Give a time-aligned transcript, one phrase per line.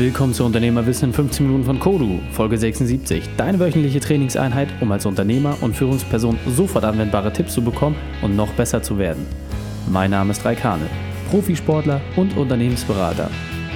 [0.00, 3.22] Willkommen zu Unternehmerwissen in 15 Minuten von Kodu, Folge 76.
[3.36, 8.50] Deine wöchentliche Trainingseinheit, um als Unternehmer und Führungsperson sofort anwendbare Tipps zu bekommen und noch
[8.54, 9.26] besser zu werden.
[9.90, 10.86] Mein Name ist Raikane,
[11.28, 13.30] Profisportler und Unternehmensberater.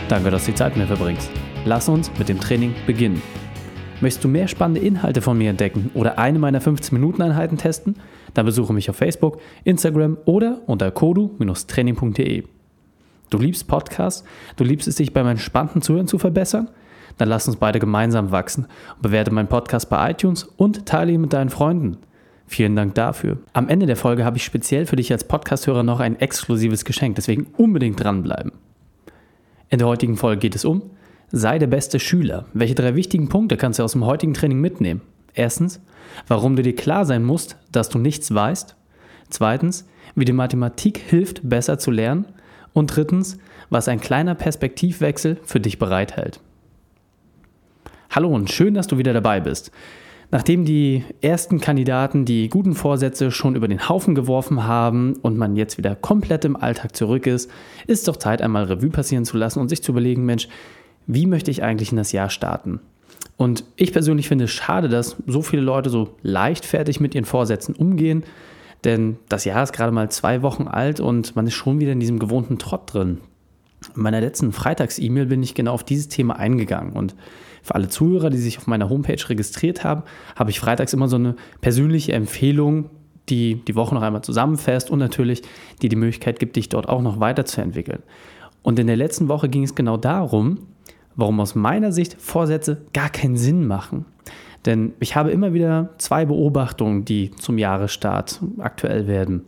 [0.09, 1.29] Danke, dass du die Zeit mit mir verbringst.
[1.67, 3.21] Lass uns mit dem Training beginnen.
[4.01, 7.97] Möchtest du mehr spannende Inhalte von mir entdecken oder eine meiner 15-Minuten-Einheiten testen?
[8.33, 12.45] Dann besuche mich auf Facebook, Instagram oder unter kodu-training.de.
[13.31, 14.25] Du liebst Podcasts?
[14.57, 16.69] Du liebst es, dich beim entspannten Zuhören zu verbessern?
[17.19, 18.67] Dann lass uns beide gemeinsam wachsen
[19.01, 21.99] bewerte meinen Podcast bei iTunes und teile ihn mit deinen Freunden.
[22.47, 23.39] Vielen Dank dafür.
[23.53, 27.17] Am Ende der Folge habe ich speziell für dich als Podcasthörer noch ein exklusives Geschenk,
[27.17, 28.53] deswegen unbedingt dranbleiben.
[29.71, 30.83] In der heutigen Folge geht es um
[31.33, 32.45] Sei der beste Schüler.
[32.53, 35.01] Welche drei wichtigen Punkte kannst du aus dem heutigen Training mitnehmen?
[35.33, 35.81] Erstens,
[36.29, 38.77] warum du dir klar sein musst, dass du nichts weißt.
[39.31, 42.27] Zweitens, wie dir Mathematik hilft, besser zu lernen.
[42.75, 43.39] Und drittens,
[43.71, 46.41] was ein kleiner Perspektivwechsel für dich bereithält.
[48.11, 49.71] Hallo und schön, dass du wieder dabei bist.
[50.31, 55.55] Nachdem die ersten Kandidaten die guten Vorsätze schon über den Haufen geworfen haben und man
[55.55, 57.49] jetzt wieder komplett im Alltag zurück ist,
[57.87, 60.49] ist es doch Zeit, einmal Revue passieren zu lassen und sich zu überlegen, Mensch,
[61.07, 62.81] wie möchte ich eigentlich in das Jahr starten?
[63.37, 67.77] Und ich persönlich finde es schade, dass so viele Leute so leichtfertig mit ihren Vorsätzen
[67.77, 68.25] umgehen
[68.85, 72.01] denn das Jahr ist gerade mal zwei Wochen alt und man ist schon wieder in
[72.01, 73.21] diesem gewohnten Trott drin.
[73.95, 76.93] In meiner letzten Freitags-E-Mail bin ich genau auf dieses Thema eingegangen.
[76.93, 77.15] Und
[77.63, 80.03] für alle Zuhörer, die sich auf meiner Homepage registriert haben,
[80.37, 82.91] habe ich freitags immer so eine persönliche Empfehlung,
[83.29, 85.43] die die Woche noch einmal zusammenfasst und natürlich
[85.81, 88.03] die die Möglichkeit gibt, dich dort auch noch weiterzuentwickeln.
[88.63, 90.67] Und in der letzten Woche ging es genau darum,
[91.17, 94.05] warum aus meiner Sicht Vorsätze gar keinen Sinn machen.
[94.67, 99.45] Denn ich habe immer wieder zwei Beobachtungen, die zum Jahresstart aktuell werden.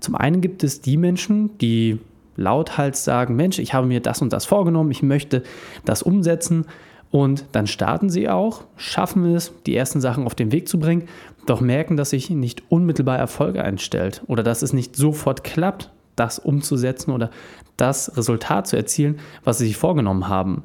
[0.00, 1.98] Zum einen gibt es die Menschen, die
[2.36, 5.42] lauthals sagen, Mensch, ich habe mir das und das vorgenommen, ich möchte
[5.84, 6.66] das umsetzen.
[7.10, 11.04] Und dann starten sie auch, schaffen es, die ersten Sachen auf den Weg zu bringen,
[11.46, 16.38] doch merken, dass sich nicht unmittelbar Erfolg einstellt oder dass es nicht sofort klappt, das
[16.38, 17.30] umzusetzen oder
[17.76, 20.64] das Resultat zu erzielen, was sie sich vorgenommen haben.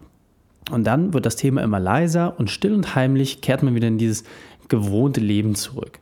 [0.70, 3.98] Und dann wird das Thema immer leiser und still und heimlich kehrt man wieder in
[3.98, 4.24] dieses
[4.68, 6.00] gewohnte Leben zurück.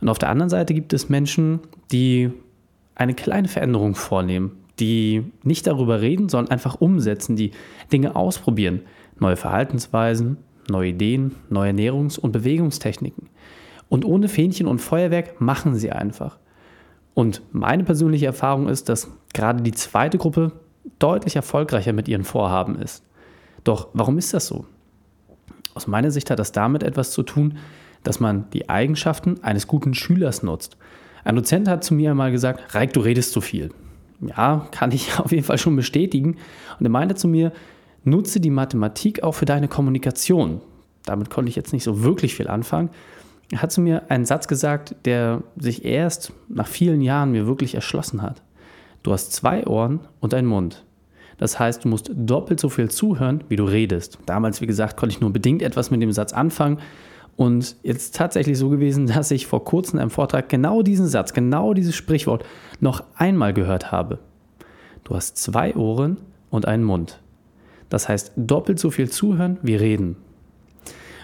[0.00, 1.60] Und auf der anderen Seite gibt es Menschen,
[1.90, 2.30] die
[2.94, 7.52] eine kleine Veränderung vornehmen, die nicht darüber reden, sondern einfach umsetzen, die
[7.92, 8.82] Dinge ausprobieren.
[9.18, 10.36] Neue Verhaltensweisen,
[10.68, 13.28] neue Ideen, neue Ernährungs- und Bewegungstechniken.
[13.88, 16.38] Und ohne Fähnchen und Feuerwerk machen sie einfach.
[17.14, 20.52] Und meine persönliche Erfahrung ist, dass gerade die zweite Gruppe
[20.98, 23.04] deutlich erfolgreicher mit ihren Vorhaben ist.
[23.64, 24.66] Doch warum ist das so?
[25.74, 27.58] Aus meiner Sicht hat das damit etwas zu tun,
[28.02, 30.76] dass man die Eigenschaften eines guten Schülers nutzt.
[31.24, 33.70] Ein Dozent hat zu mir einmal gesagt, Reik, du redest zu viel.
[34.20, 36.36] Ja, kann ich auf jeden Fall schon bestätigen.
[36.78, 37.52] Und er meinte zu mir,
[38.04, 40.60] nutze die Mathematik auch für deine Kommunikation.
[41.04, 42.90] Damit konnte ich jetzt nicht so wirklich viel anfangen.
[43.50, 47.74] Er hat zu mir einen Satz gesagt, der sich erst nach vielen Jahren mir wirklich
[47.74, 48.42] erschlossen hat.
[49.02, 50.84] Du hast zwei Ohren und einen Mund.
[51.44, 54.16] Das heißt, du musst doppelt so viel zuhören, wie du redest.
[54.24, 56.78] Damals, wie gesagt, konnte ich nur bedingt etwas mit dem Satz anfangen.
[57.36, 61.74] Und jetzt tatsächlich so gewesen, dass ich vor kurzem im Vortrag genau diesen Satz, genau
[61.74, 62.46] dieses Sprichwort
[62.80, 64.20] noch einmal gehört habe.
[65.04, 66.16] Du hast zwei Ohren
[66.48, 67.20] und einen Mund.
[67.90, 70.16] Das heißt, doppelt so viel zuhören wie reden.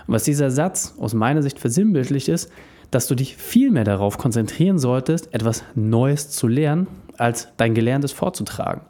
[0.07, 2.53] Und was dieser Satz aus meiner Sicht versinnbildlicht ist,
[2.91, 8.13] dass du dich viel mehr darauf konzentrieren solltest, etwas Neues zu lernen, als dein Gelerntes
[8.13, 8.83] vorzutragen.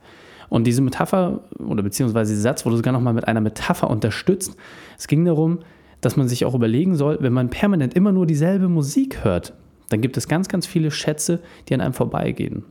[0.50, 4.56] Und diese Metapher oder beziehungsweise dieser Satz wurde sogar nochmal mit einer Metapher unterstützt.
[4.98, 5.60] Es ging darum,
[6.02, 9.54] dass man sich auch überlegen soll, wenn man permanent immer nur dieselbe Musik hört,
[9.90, 12.64] dann gibt es ganz, ganz viele Schätze, die an einem vorbeigehen.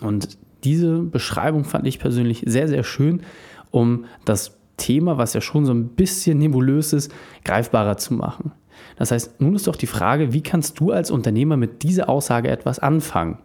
[0.00, 3.22] Und diese Beschreibung fand ich persönlich sehr, sehr schön,
[3.70, 7.12] um das Thema, was ja schon so ein bisschen nebulös ist,
[7.44, 8.52] greifbarer zu machen.
[8.96, 12.48] Das heißt, nun ist doch die Frage, wie kannst du als Unternehmer mit dieser Aussage
[12.48, 13.38] etwas anfangen?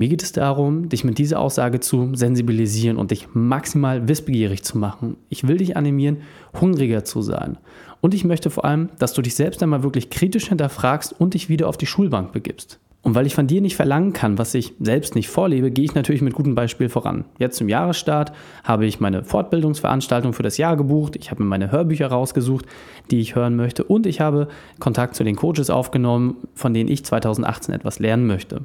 [0.00, 4.78] Mir geht es darum, dich mit dieser Aussage zu sensibilisieren und dich maximal wissbegierig zu
[4.78, 5.18] machen.
[5.28, 6.22] Ich will dich animieren,
[6.58, 7.58] hungriger zu sein.
[8.00, 11.50] Und ich möchte vor allem, dass du dich selbst einmal wirklich kritisch hinterfragst und dich
[11.50, 12.80] wieder auf die Schulbank begibst.
[13.02, 15.94] Und weil ich von dir nicht verlangen kann, was ich selbst nicht vorlebe, gehe ich
[15.94, 17.26] natürlich mit gutem Beispiel voran.
[17.38, 18.32] Jetzt zum Jahresstart
[18.64, 21.14] habe ich meine Fortbildungsveranstaltung für das Jahr gebucht.
[21.16, 22.64] Ich habe mir meine Hörbücher rausgesucht,
[23.10, 23.84] die ich hören möchte.
[23.84, 24.48] Und ich habe
[24.78, 28.62] Kontakt zu den Coaches aufgenommen, von denen ich 2018 etwas lernen möchte.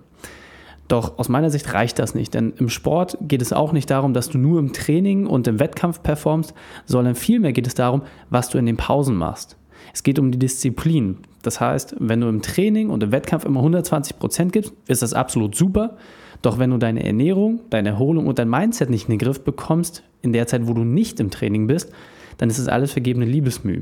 [0.88, 4.14] Doch aus meiner Sicht reicht das nicht, denn im Sport geht es auch nicht darum,
[4.14, 6.54] dass du nur im Training und im Wettkampf performst,
[6.86, 9.58] sondern vielmehr geht es darum, was du in den Pausen machst.
[9.94, 11.18] Es geht um die Disziplin.
[11.42, 15.14] Das heißt, wenn du im Training und im Wettkampf immer 120 Prozent gibst, ist das
[15.14, 15.98] absolut super.
[16.42, 20.04] Doch wenn du deine Ernährung, deine Erholung und dein Mindset nicht in den Griff bekommst,
[20.22, 21.92] in der Zeit, wo du nicht im Training bist,
[22.38, 23.81] dann ist es alles vergebene Liebesmüh.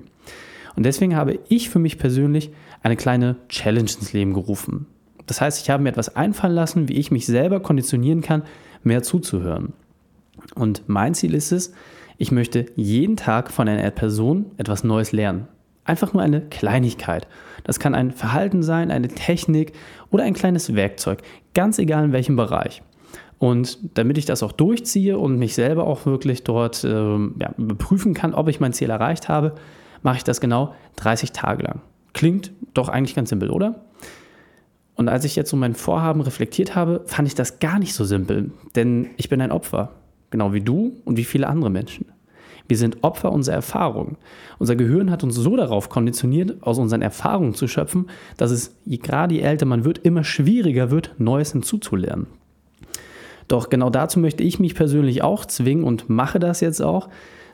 [0.76, 2.52] Und deswegen habe ich für mich persönlich
[2.82, 4.88] eine kleine Challenge ins Leben gerufen.
[5.26, 8.44] Das heißt, ich habe mir etwas einfallen lassen, wie ich mich selber konditionieren kann,
[8.84, 9.74] mehr zuzuhören.
[10.56, 11.74] Und mein Ziel ist es,
[12.18, 15.48] ich möchte jeden Tag von einer Person etwas Neues lernen.
[15.86, 17.28] Einfach nur eine Kleinigkeit.
[17.64, 19.74] Das kann ein Verhalten sein, eine Technik
[20.12, 21.22] oder ein kleines Werkzeug,
[21.54, 22.82] ganz egal in welchem Bereich.
[23.40, 28.14] Und damit ich das auch durchziehe und mich selber auch wirklich dort äh, ja, überprüfen
[28.14, 29.56] kann, ob ich mein Ziel erreicht habe,
[30.02, 31.82] mache ich das genau 30 Tage lang.
[32.14, 33.82] Klingt doch eigentlich ganz simpel, oder?
[34.96, 38.04] Und als ich jetzt so mein Vorhaben reflektiert habe, fand ich das gar nicht so
[38.06, 39.92] simpel, denn ich bin ein Opfer,
[40.30, 42.06] genau wie du und wie viele andere Menschen.
[42.68, 44.18] Wir sind Opfer unserer Erfahrungen.
[44.58, 48.08] Unser Gehirn hat uns so darauf konditioniert, aus unseren Erfahrungen zu schöpfen,
[48.38, 52.28] dass es, je gerade je älter man wird, immer schwieriger wird, Neues hinzuzulernen.
[53.48, 57.10] Doch genau dazu möchte ich mich persönlich auch zwingen und mache das jetzt auch.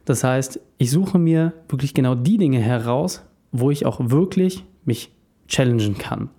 [0.05, 5.11] Das heißt, ich suche mir wirklich genau die Dinge heraus, wo ich auch wirklich mich
[5.49, 6.29] challengen kann.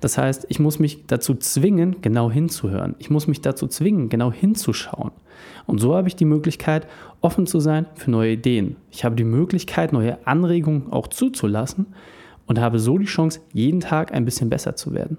[0.00, 2.94] Das heißt, ich muss mich dazu zwingen, genau hinzuhören.
[2.98, 5.10] Ich muss mich dazu zwingen, genau hinzuschauen.
[5.66, 6.86] Und so habe ich die Möglichkeit,
[7.20, 8.76] offen zu sein für neue Ideen.
[8.90, 11.86] Ich habe die Möglichkeit, neue Anregungen auch zuzulassen
[12.46, 15.18] und habe so die Chance, jeden Tag ein bisschen besser zu werden.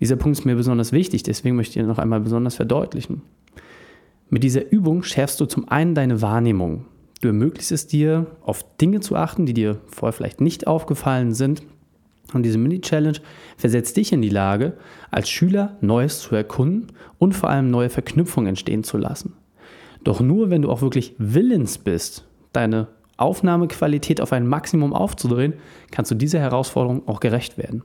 [0.00, 3.22] Dieser Punkt ist mir besonders wichtig, deswegen möchte ich ihn noch einmal besonders verdeutlichen.
[4.30, 6.84] Mit dieser Übung schärfst du zum einen deine Wahrnehmung.
[7.20, 11.62] Du ermöglichst es dir, auf Dinge zu achten, die dir vorher vielleicht nicht aufgefallen sind.
[12.34, 13.18] Und diese Mini-Challenge
[13.56, 14.74] versetzt dich in die Lage,
[15.10, 19.34] als Schüler Neues zu erkunden und vor allem neue Verknüpfungen entstehen zu lassen.
[20.04, 25.54] Doch nur wenn du auch wirklich willens bist, deine Aufnahmequalität auf ein Maximum aufzudrehen,
[25.90, 27.82] kannst du dieser Herausforderung auch gerecht werden.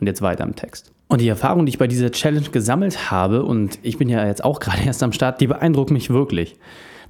[0.00, 0.92] Und jetzt weiter im Text.
[1.08, 4.44] Und die Erfahrung, die ich bei dieser Challenge gesammelt habe, und ich bin ja jetzt
[4.44, 6.56] auch gerade erst am Start, die beeindruckt mich wirklich.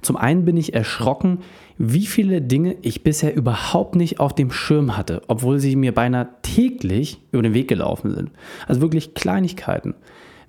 [0.01, 1.39] Zum einen bin ich erschrocken,
[1.77, 6.29] wie viele Dinge ich bisher überhaupt nicht auf dem Schirm hatte, obwohl sie mir beinahe
[6.41, 8.31] täglich über den Weg gelaufen sind.
[8.67, 9.95] Also wirklich Kleinigkeiten.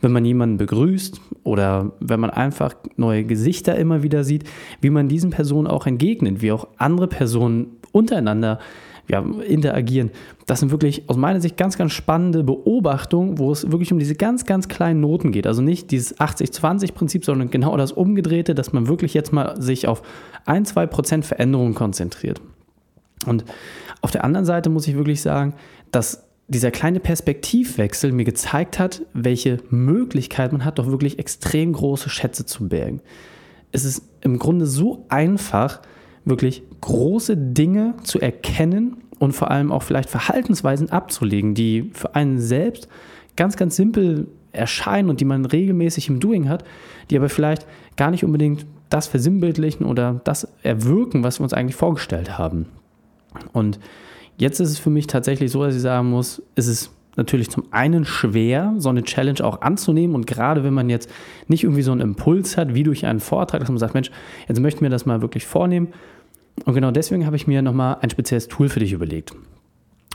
[0.00, 4.44] Wenn man jemanden begrüßt oder wenn man einfach neue Gesichter immer wieder sieht,
[4.81, 8.58] wie man diesen Personen auch entgegnet, wie auch andere Personen untereinander
[9.08, 10.10] ja, interagieren.
[10.46, 14.14] Das sind wirklich aus meiner Sicht ganz, ganz spannende Beobachtungen, wo es wirklich um diese
[14.14, 15.46] ganz, ganz kleinen Noten geht.
[15.46, 20.02] Also nicht dieses 80-20-Prinzip, sondern genau das Umgedrehte, dass man wirklich jetzt mal sich auf
[20.46, 22.40] ein, zwei Prozent Veränderungen konzentriert.
[23.26, 23.44] Und
[24.00, 25.54] auf der anderen Seite muss ich wirklich sagen,
[25.90, 32.10] dass dieser kleine Perspektivwechsel mir gezeigt hat, welche Möglichkeit man hat, doch wirklich extrem große
[32.10, 33.00] Schätze zu bergen.
[33.70, 35.81] Es ist im Grunde so einfach,
[36.24, 42.38] wirklich große Dinge zu erkennen und vor allem auch vielleicht Verhaltensweisen abzulegen, die für einen
[42.38, 42.88] selbst
[43.36, 46.64] ganz, ganz simpel erscheinen und die man regelmäßig im Doing hat,
[47.10, 47.66] die aber vielleicht
[47.96, 52.66] gar nicht unbedingt das versinnbildlichen oder das erwirken, was wir uns eigentlich vorgestellt haben.
[53.52, 53.78] Und
[54.36, 57.64] jetzt ist es für mich tatsächlich so, dass ich sagen muss, ist es natürlich zum
[57.70, 61.10] einen schwer, so eine Challenge auch anzunehmen und gerade wenn man jetzt
[61.46, 64.10] nicht irgendwie so einen Impuls hat, wie durch einen Vortrag, dass man sagt, Mensch,
[64.48, 65.88] jetzt möchten wir das mal wirklich vornehmen.
[66.64, 69.32] Und genau deswegen habe ich mir nochmal ein spezielles Tool für dich überlegt.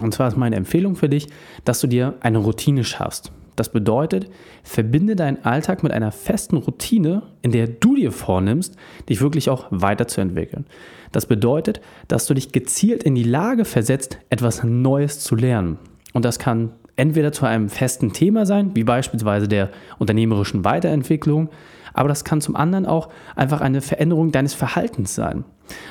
[0.02, 1.28] Und zwar ist meine Empfehlung für dich,
[1.66, 3.32] dass du dir eine Routine schaffst.
[3.56, 4.30] Das bedeutet,
[4.64, 8.76] verbinde deinen Alltag mit einer festen Routine, in der du dir vornimmst,
[9.10, 10.68] dich wirklich auch weiterzuentwickeln.
[11.12, 15.80] Das bedeutet, dass du dich gezielt in die Lage versetzt, etwas Neues zu lernen.
[16.14, 21.50] Und das kann entweder zu einem festen Thema sein, wie beispielsweise der unternehmerischen Weiterentwicklung,
[21.98, 25.44] aber das kann zum anderen auch einfach eine Veränderung deines Verhaltens sein.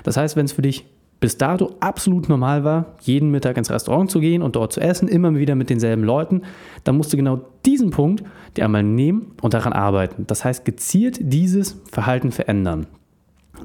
[0.04, 0.86] Das heißt, wenn es für dich
[1.18, 5.08] bis dato absolut normal war, jeden Mittag ins Restaurant zu gehen und dort zu essen,
[5.08, 6.42] immer wieder mit denselben Leuten,
[6.84, 8.22] dann musst du genau diesen Punkt
[8.56, 10.26] dir einmal nehmen und daran arbeiten.
[10.26, 12.86] Das heißt, gezielt dieses Verhalten verändern.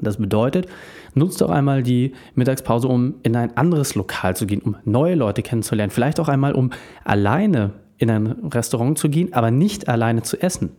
[0.01, 0.67] Das bedeutet,
[1.13, 5.43] nutzt doch einmal die Mittagspause, um in ein anderes Lokal zu gehen, um neue Leute
[5.43, 5.91] kennenzulernen.
[5.91, 6.71] Vielleicht auch einmal, um
[7.03, 10.71] alleine in ein Restaurant zu gehen, aber nicht alleine zu essen.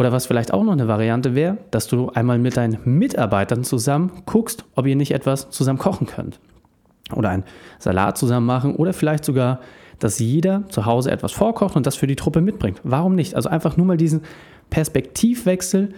[0.00, 4.10] Oder was vielleicht auch noch eine Variante wäre, dass du einmal mit deinen Mitarbeitern zusammen
[4.24, 6.40] guckst, ob ihr nicht etwas zusammen kochen könnt.
[7.14, 7.44] Oder einen
[7.78, 9.60] Salat zusammen machen oder vielleicht sogar,
[9.98, 12.80] dass jeder zu Hause etwas vorkocht und das für die Truppe mitbringt.
[12.82, 13.34] Warum nicht?
[13.34, 14.22] Also einfach nur mal diesen
[14.70, 15.90] Perspektivwechsel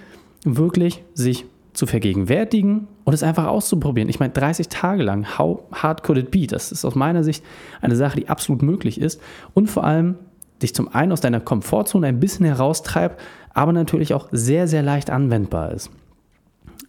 [0.45, 4.09] wirklich sich zu vergegenwärtigen und es einfach auszuprobieren.
[4.09, 6.49] Ich meine, 30 Tage lang, how hard could it be?
[6.49, 7.45] Das ist aus meiner Sicht
[7.81, 9.21] eine Sache, die absolut möglich ist
[9.55, 10.17] und vor allem
[10.63, 13.21] dich zum einen aus deiner Komfortzone ein bisschen heraustreibt,
[13.55, 15.91] aber natürlich auch sehr, sehr leicht anwendbar ist.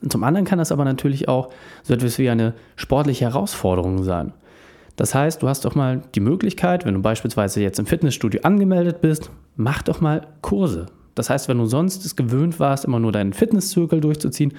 [0.01, 1.50] Und zum anderen kann das aber natürlich auch
[1.82, 4.34] so etwas wie eine sportliche Herausforderung sein.
[4.96, 9.01] Das heißt, du hast doch mal die Möglichkeit, wenn du beispielsweise jetzt im Fitnessstudio angemeldet
[9.01, 10.88] bist, mach doch mal Kurse.
[11.15, 14.53] Das heißt, wenn du sonst es gewöhnt warst, immer nur deinen Fitnesszirkel durchzuziehen,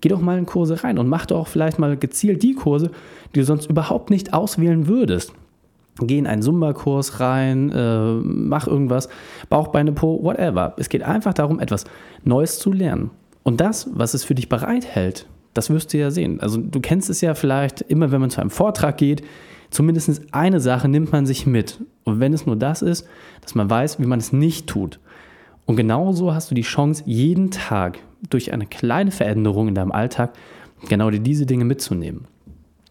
[0.00, 2.90] geh doch mal in Kurse rein und mach doch auch vielleicht mal gezielt die Kurse,
[3.34, 5.32] die du sonst überhaupt nicht auswählen würdest.
[6.00, 9.08] Geh in einen Zumba-Kurs rein, äh, mach irgendwas,
[9.48, 10.74] Bauchbeine Po, whatever.
[10.76, 11.84] Es geht einfach darum, etwas
[12.24, 13.10] Neues zu lernen.
[13.42, 16.40] Und das, was es für dich bereithält, das wirst du ja sehen.
[16.40, 19.22] Also du kennst es ja vielleicht immer, wenn man zu einem Vortrag geht,
[19.70, 21.80] zumindest eine Sache nimmt man sich mit.
[22.04, 23.06] Und wenn es nur das ist,
[23.40, 25.00] dass man weiß, wie man es nicht tut.
[25.66, 27.98] Und genauso hast du die Chance, jeden Tag
[28.30, 30.32] durch eine kleine Veränderung in deinem Alltag
[30.88, 32.26] genau diese Dinge mitzunehmen.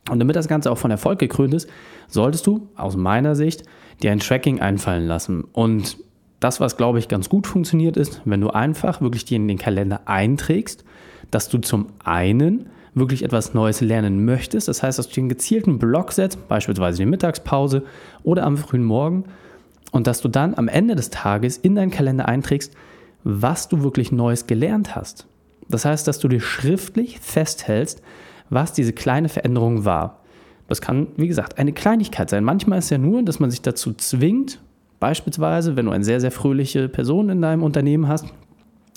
[0.09, 1.69] Und damit das Ganze auch von Erfolg gekrönt ist,
[2.07, 3.63] solltest du aus meiner Sicht
[4.01, 5.43] dir ein Tracking einfallen lassen.
[5.43, 5.97] Und
[6.39, 9.57] das, was glaube ich ganz gut funktioniert, ist, wenn du einfach wirklich dir in den
[9.57, 10.83] Kalender einträgst,
[11.31, 14.67] dass du zum einen wirklich etwas Neues lernen möchtest.
[14.67, 17.83] Das heißt, dass du dir einen gezielten Block setzt, beispielsweise die Mittagspause
[18.23, 19.25] oder am frühen Morgen
[19.91, 22.73] und dass du dann am Ende des Tages in deinen Kalender einträgst,
[23.23, 25.27] was du wirklich Neues gelernt hast.
[25.69, 28.01] Das heißt, dass du dir schriftlich festhältst,
[28.49, 30.21] was diese kleine Veränderung war.
[30.67, 32.43] Das kann, wie gesagt, eine Kleinigkeit sein.
[32.43, 34.59] Manchmal ist ja nur, dass man sich dazu zwingt,
[34.99, 38.25] beispielsweise, wenn du eine sehr, sehr fröhliche Person in deinem Unternehmen hast,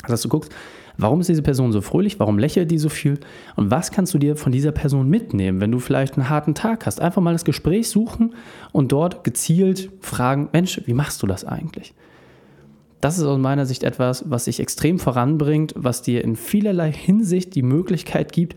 [0.07, 0.53] dass du guckst,
[1.01, 2.21] Warum ist diese Person so fröhlich?
[2.21, 3.19] Warum lächelt die so viel?
[3.57, 6.85] Und was kannst du dir von dieser Person mitnehmen, wenn du vielleicht einen harten Tag
[6.85, 7.01] hast?
[7.01, 8.35] Einfach mal das Gespräch suchen
[8.73, 11.95] und dort gezielt fragen, Mensch, wie machst du das eigentlich?
[13.01, 17.55] Das ist aus meiner Sicht etwas, was sich extrem voranbringt, was dir in vielerlei Hinsicht
[17.55, 18.57] die Möglichkeit gibt,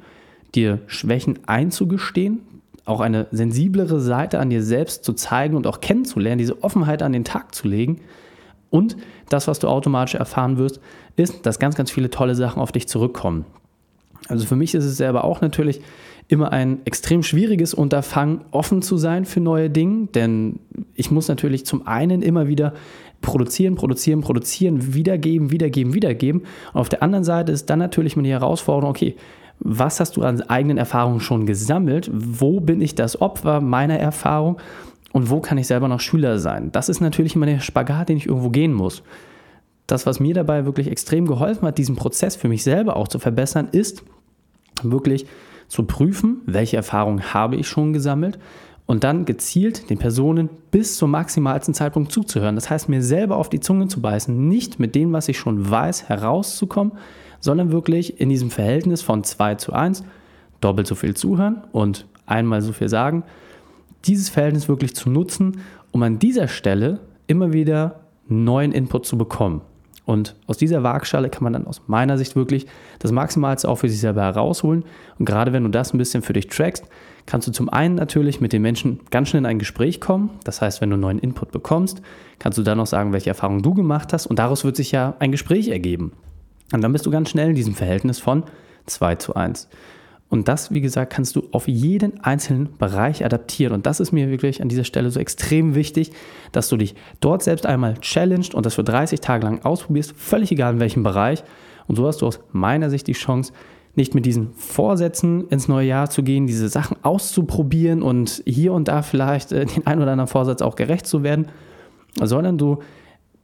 [0.55, 2.39] dir Schwächen einzugestehen,
[2.85, 7.13] auch eine sensiblere Seite an dir selbst zu zeigen und auch kennenzulernen, diese Offenheit an
[7.13, 8.01] den Tag zu legen
[8.73, 8.97] und
[9.29, 10.79] das, was du automatisch erfahren wirst,
[11.15, 13.45] ist, dass ganz, ganz viele tolle Sachen auf dich zurückkommen.
[14.29, 15.81] Also für mich ist es selber auch natürlich
[16.27, 20.59] immer ein extrem schwieriges Unterfangen, offen zu sein für neue Dinge, denn
[20.95, 22.73] ich muss natürlich zum einen immer wieder
[23.21, 26.41] produzieren, produzieren, produzieren, wiedergeben, wiedergeben, wiedergeben.
[26.73, 29.15] Und auf der anderen Seite ist dann natürlich die Herausforderung, okay,
[29.65, 32.09] was hast du an eigenen Erfahrungen schon gesammelt?
[32.13, 34.59] Wo bin ich das Opfer meiner Erfahrung?
[35.13, 36.71] und wo kann ich selber noch Schüler sein.
[36.73, 39.03] Das ist natürlich immer der Spagat, den ich irgendwo gehen muss.
[39.87, 43.19] Das, was mir dabei wirklich extrem geholfen hat, diesen Prozess für mich selber auch zu
[43.19, 44.03] verbessern, ist
[44.81, 45.27] wirklich
[45.67, 48.39] zu prüfen, welche Erfahrungen habe ich schon gesammelt
[48.85, 52.55] und dann gezielt den Personen bis zum maximalsten Zeitpunkt zuzuhören.
[52.55, 55.69] Das heißt, mir selber auf die Zunge zu beißen, nicht mit dem, was ich schon
[55.69, 56.93] weiß, herauszukommen,
[57.43, 60.03] sondern wirklich in diesem Verhältnis von 2 zu 1
[60.61, 63.23] doppelt so viel zuhören und einmal so viel sagen
[64.05, 69.61] dieses Verhältnis wirklich zu nutzen, um an dieser Stelle immer wieder neuen Input zu bekommen.
[70.05, 72.67] Und aus dieser Waagschale kann man dann aus meiner Sicht wirklich
[72.99, 74.83] das Maximalste auch für sich selber herausholen.
[75.17, 76.85] Und gerade wenn du das ein bisschen für dich trackst,
[77.25, 80.31] kannst du zum einen natürlich mit den Menschen ganz schnell in ein Gespräch kommen.
[80.43, 82.01] Das heißt, wenn du neuen Input bekommst,
[82.39, 84.25] kannst du dann noch sagen, welche Erfahrungen du gemacht hast.
[84.25, 86.11] Und daraus wird sich ja ein Gespräch ergeben.
[86.71, 88.43] Und dann bist du ganz schnell in diesem Verhältnis von
[88.85, 89.69] 2 zu 1.
[90.29, 93.71] Und das, wie gesagt, kannst du auf jeden einzelnen Bereich adaptieren.
[93.71, 96.11] Und das ist mir wirklich an dieser Stelle so extrem wichtig,
[96.51, 100.51] dass du dich dort selbst einmal challenged und das für 30 Tage lang ausprobierst, völlig
[100.51, 101.43] egal in welchem Bereich.
[101.87, 103.53] Und so hast du aus meiner Sicht die Chance,
[103.95, 108.87] nicht mit diesen Vorsätzen ins neue Jahr zu gehen, diese Sachen auszuprobieren und hier und
[108.87, 111.49] da vielleicht äh, den ein oder anderen Vorsatz auch gerecht zu werden,
[112.19, 112.79] sondern du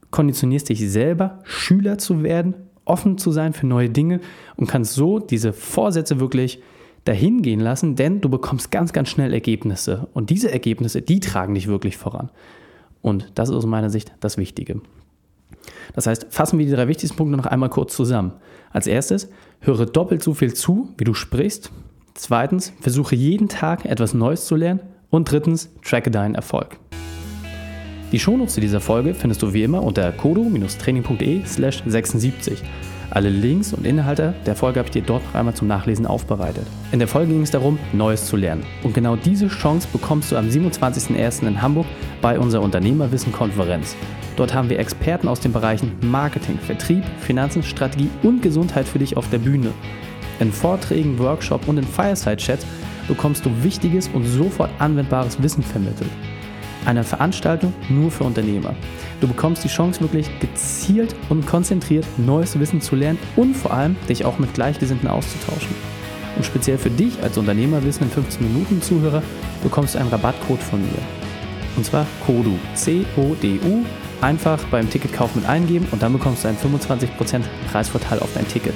[0.10, 2.56] konditionierst dich selber, Schüler zu werden,
[2.90, 4.20] offen zu sein für neue Dinge
[4.56, 6.62] und kannst so diese Vorsätze wirklich
[7.06, 10.08] dahin gehen lassen, denn du bekommst ganz, ganz schnell Ergebnisse.
[10.14, 12.30] Und diese Ergebnisse, die tragen dich wirklich voran.
[13.02, 14.82] Und das ist aus meiner Sicht das Wichtige.
[15.94, 18.34] Das heißt, fassen wir die drei wichtigsten Punkte noch einmal kurz zusammen.
[18.72, 19.30] Als erstes,
[19.62, 21.72] höre doppelt so viel zu, wie du sprichst.
[22.14, 24.82] Zweitens, versuche jeden Tag etwas Neues zu lernen.
[25.10, 26.78] Und drittens, tracke deinen Erfolg.
[28.12, 32.64] Die Shownotes zu dieser Folge findest du wie immer unter kodo-training.de slash 76.
[33.12, 36.66] Alle Links und Inhalte der Folge habe ich dir dort noch einmal zum Nachlesen aufbereitet.
[36.92, 38.64] In der Folge ging es darum, Neues zu lernen.
[38.82, 41.48] Und genau diese Chance bekommst du am 27.01.
[41.48, 41.86] in Hamburg
[42.20, 43.96] bei unserer Unternehmerwissen-Konferenz.
[44.36, 49.18] Dort haben wir Experten aus den Bereichen Marketing, Vertrieb, Finanzen, Strategie und Gesundheit für dich
[49.18, 49.72] auf der Bühne.
[50.40, 52.66] In Vorträgen, Workshops und in Fireside-Chats
[53.08, 56.10] bekommst du wichtiges und sofort anwendbares Wissen vermittelt.
[56.86, 58.74] Eine Veranstaltung nur für Unternehmer.
[59.20, 63.96] Du bekommst die Chance, wirklich gezielt und konzentriert neues Wissen zu lernen und vor allem
[64.08, 65.76] dich auch mit Gleichgesinnten auszutauschen.
[66.36, 69.22] Und speziell für dich als Unternehmerwissen in 15 Minuten Zuhörer
[69.62, 71.00] bekommst du einen Rabattcode von mir.
[71.76, 73.86] Und zwar CODU, C-O-D-U,
[74.22, 78.76] einfach beim Ticketkauf mit eingeben und dann bekommst du einen 25% Preisvorteil auf dein Ticket.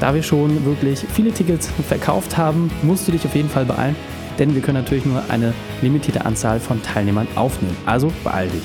[0.00, 3.96] Da wir schon wirklich viele Tickets verkauft haben, musst du dich auf jeden Fall beeilen
[4.38, 5.52] denn wir können natürlich nur eine
[5.82, 7.76] limitierte Anzahl von Teilnehmern aufnehmen.
[7.86, 8.62] Also beeil dich.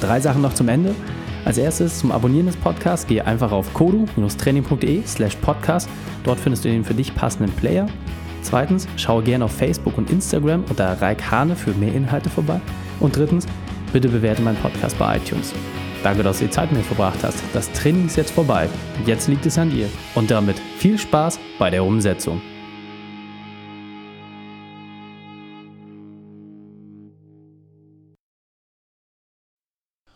[0.00, 0.94] Drei Sachen noch zum Ende.
[1.44, 5.88] Als erstes zum Abonnieren des Podcasts gehe einfach auf kodu-training.de slash podcast.
[6.24, 7.86] Dort findest du den für dich passenden Player.
[8.42, 12.60] Zweitens, schaue gerne auf Facebook und Instagram unter Raik Hane für mehr Inhalte vorbei.
[13.00, 13.46] Und drittens,
[13.92, 15.52] bitte bewerte meinen Podcast bei iTunes.
[16.02, 17.42] Danke, dass du die Zeit mit mir verbracht hast.
[17.54, 18.68] Das Training ist jetzt vorbei.
[19.06, 19.88] Jetzt liegt es an dir.
[20.14, 22.42] Und damit viel Spaß bei der Umsetzung.